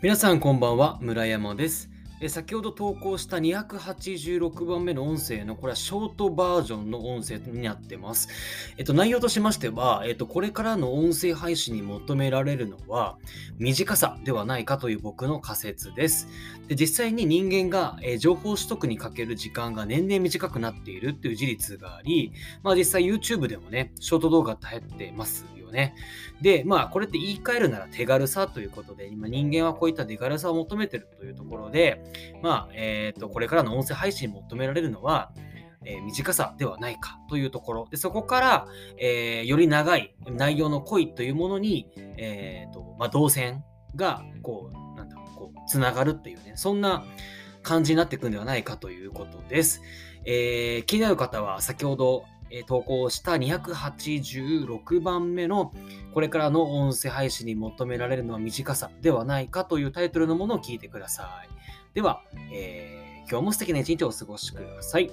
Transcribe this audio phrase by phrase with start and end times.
[0.00, 1.90] 皆さんこんばんは村山です
[2.20, 8.28] え先ほど投稿した286番目の音声の、これはショートバージョンの音声になってます。
[8.76, 13.18] えっと、内容としましては、えっと、これからの音声配信に求められるのは、
[13.58, 16.28] 短さではないかという僕の仮説です。
[16.66, 22.32] で実際に人間が、え情報取得にかける時間が年々短くなっているっていう事実があり、
[22.64, 25.94] まあ実際 YouTube でもね、ショート動画って流行ってますよね。
[26.40, 32.02] で、まあこれって言い換えるなら手軽さということで、今人間はこういった手軽さを求めてるというところで、
[32.42, 35.32] まあ、えっ、ー、と、これからの音声配信求められるのは、
[35.84, 37.88] えー、短さではないかというところ。
[37.90, 38.66] で、そこから、
[38.98, 43.64] えー、より長い内容の濃いというものに、えっ、と、まあ、動線
[43.96, 47.04] が、こう、なんだろう、こう、つながるっていうね、そんな
[47.68, 49.82] 感じになっていくんではないかということです。
[50.24, 55.74] えー、気になる方は、先ほど、え投稿した286番目の
[56.14, 61.48] これからの音声配信に求められるのは短さではないかというタイトルのものを聞いてください。
[61.92, 65.10] では、えー、今日も素敵な一日をお過ごしください。